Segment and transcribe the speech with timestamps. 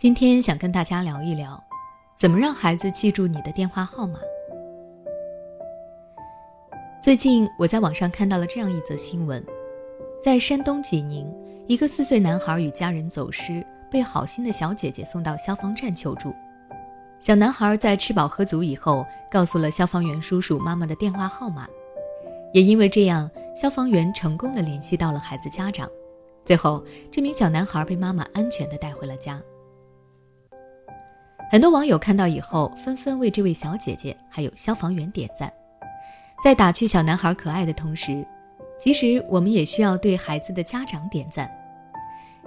[0.00, 1.62] 今天想跟大家聊一聊，
[2.16, 4.18] 怎么让孩子记住你的电话号码。
[7.02, 9.44] 最近我在网上看到了这样一则新闻，
[10.18, 11.30] 在山东济宁，
[11.66, 16.34] 一个四岁男孩与家人走失，被好心的小姐姐送到消防站求助。
[17.20, 21.68] 小男孩在吃饱喝足以后，告诉了消防员叔叔妈妈的电话号码，
[22.54, 25.86] 也因为这样，消防员成功的联系到了孩子家长，
[26.46, 29.38] 最后这名小男孩被妈妈安全的带回了家。
[31.50, 35.52] 很多网友看到以后，纷纷为这位小姐姐还有消防员点赞。
[36.44, 38.24] 在打趣小男孩可爱的同时，
[38.78, 41.50] 其实我们也需要对孩子的家长点赞。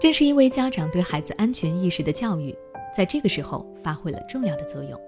[0.00, 2.52] 正是因为家长对孩子安全意识的教育，
[2.92, 5.00] 在这个时候发挥了重要的作用。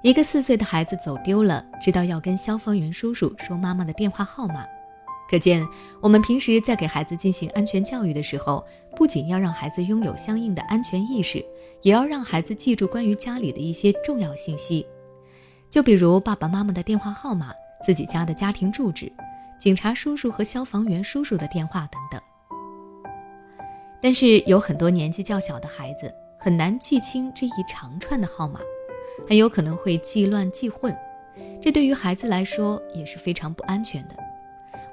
[0.00, 4.64] 一个四岁的孩子走丢了，知道要跟消防员叔叔说妈妈的电话号码。
[5.30, 5.64] 可见，
[6.00, 8.66] 我们平时在给孩子进行安全教育的时候，
[8.96, 11.38] 不仅要让孩子拥有相应的安全意识，
[11.82, 14.84] 也要让孩子记住关于家里的一些重要信息，
[15.70, 19.12] 就比如爸爸妈妈的电话号码、自己家的家庭住址、
[19.56, 22.20] 警察叔叔和消防员叔叔的电话等等。
[24.02, 28.58] 但是，有很多年纪较小的孩子很难记清这一长串的号码，
[29.28, 30.92] 很有可能会记乱记混，
[31.62, 34.16] 这对于孩子来说也是非常不安全的。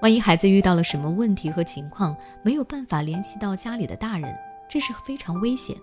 [0.02, 4.36] 万一孩子遇到了什么问题和情况，没有办法联系到家里的大人，
[4.70, 5.76] 这是非常危险。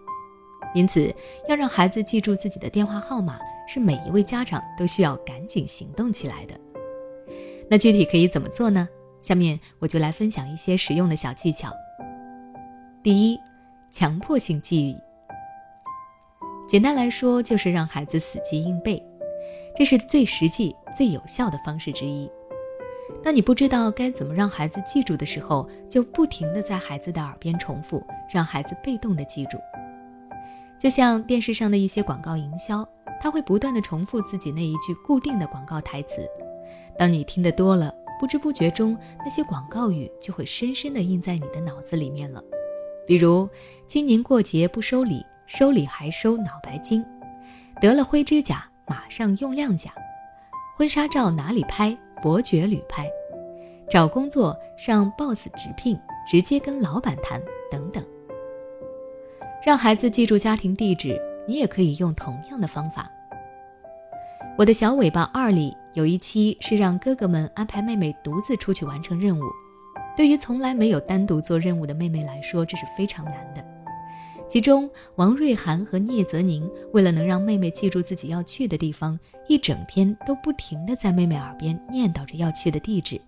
[0.74, 1.12] 因此，
[1.48, 6.54] 要让孩子记住自己的电话号码，是每一位家长都需要赶紧行动起来的。
[7.68, 8.88] 那具体可以怎么做呢？
[9.22, 11.72] 下面我就来分享一些实用的小技巧。
[13.02, 13.38] 第一，
[13.90, 14.96] 强迫性记忆。
[16.68, 19.02] 简单来说，就是让孩子死记硬背，
[19.76, 22.30] 这是最实际、最有效的方式之一。
[23.22, 29.58] 当你不知道该怎么让孩子记住的时候，就不停地在孩子的耳边重复，让孩子被动地记住。
[30.78, 32.86] 就像电视上的一些广告营销，
[33.20, 36.28] 他会不断地重复自己那一句固定的广告台词。
[36.98, 42.42] 当你听得多了，不知不觉中，那些广告语就会深深地印在你的脑子里面了。
[43.06, 43.48] 比如，
[43.86, 47.02] 今年过节不收礼，收礼还收脑白金；
[47.80, 49.90] 得了灰指甲，马上用亮甲；
[50.76, 51.96] 婚纱照哪里拍？
[52.24, 53.06] 伯爵旅拍，
[53.90, 55.94] 找工作上 boss 直聘，
[56.26, 57.38] 直接跟老板谈
[57.70, 58.02] 等等。
[59.62, 63.10] 让孩子记住家庭地址，你也可以用同样的方法。
[64.56, 69.42] 我的小尾巴二里有一期是让哥哥们安排妹妹独自出去完成任务，
[70.16, 73.62] 对于从来没有单独做任务的妹妹来说，这是非常难的。
[74.54, 83.20] 其中，王瑞涵和聂泽宁为了能让妹妹记住自己要去的地方，一整天都不停地在妹妹耳边念叨着要去的地址，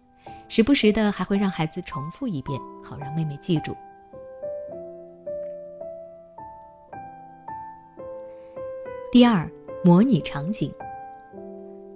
[0.47, 3.77] 时不时的还会让孩子重复一遍，好让妹妹记住。
[9.11, 9.51] 第二，
[9.83, 10.73] 模拟场景。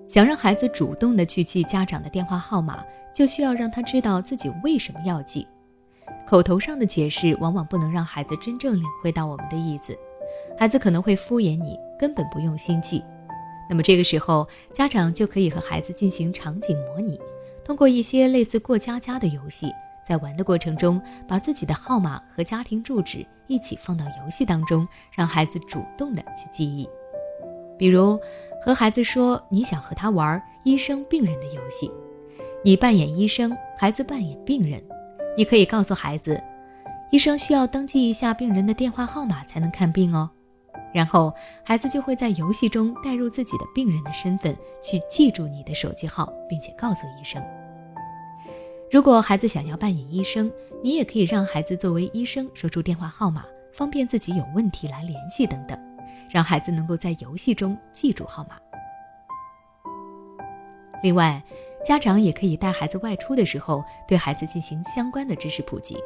[0.09, 5.47] 想让孩子主动的去记家长的电话号码，就需要让他知道自己为什么要记。
[6.31, 9.99] 口头上的解释往往不能让孩子真正领会到我们的意思，
[10.57, 13.03] 孩子可能会敷衍你，根本不用心记。
[13.69, 17.21] 那么这个时候，家长就可以和孩子进行场景模拟，
[17.65, 19.73] 通过一些类似过家家的游戏，
[20.07, 26.89] 在玩的过程中，把自己的号码和家庭住址一起放到游戏当中，让孩子主动的去记忆。
[27.77, 28.17] 比如
[28.63, 31.91] 和孩子说你想和他玩医生病人的游戏，
[32.63, 34.81] 你扮演医生，孩子扮演病人。
[35.37, 36.43] 你可以告诉孩子，
[37.11, 40.29] 医生需要登记一下病人的电话号码才能看病哦。
[40.93, 41.33] 然后
[41.65, 47.43] 孩子就会在游戏中带入自己的病人的身份，去记住你的手机号，并且告诉医生。
[48.91, 50.51] 如果孩子想要扮演医生，
[50.83, 55.79] 你也可以让孩子作为医生说出电话号码，方便自己有问题来联系等等，
[56.29, 58.57] 让孩子能够在游戏中记住号码。
[61.03, 61.43] 另外。
[61.85, 65.97] 家长也可以带孩子外出的时候，对孩子进行相关的知识普及，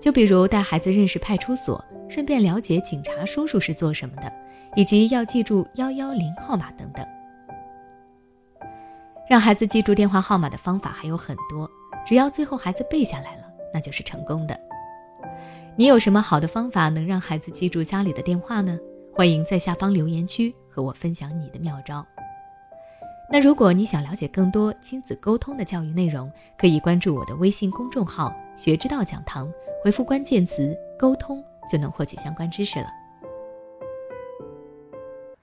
[0.00, 4.32] 就比如带孩子认识派出所，顺便了解警察叔叔是做什么的，
[4.76, 7.04] 以及要记住幺幺零号码等等。
[9.28, 11.70] 让孩子记住电话号码的方法还有很多，
[12.04, 14.58] 只要最后孩子背下来了，那就是成功的。
[15.76, 18.78] 你有什么好的方法能让孩子记住家里的电话呢？
[19.14, 22.04] 欢迎在下方留言区和我分享你的妙招。
[23.32, 26.28] 那如果你想了解更多亲子沟通的教育内容，
[26.58, 29.48] 可以关注我的微信公众号“学之道讲堂”，
[29.84, 31.40] 回复关键词“沟通”
[31.70, 32.88] 就能获取相关知识了。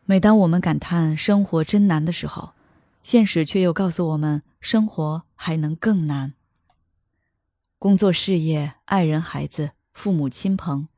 [0.04, 2.51] 每当我们感叹生活真难的时候，
[3.04, 6.33] 现实却又告诉我们，生活还能更难。
[7.80, 10.90] 工作、事业、爱人、孩子、父母亲朋，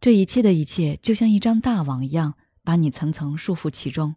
[0.00, 2.34] 这一切的一切就像一张大网一样，
[2.64, 4.16] 把你层层束缚其中。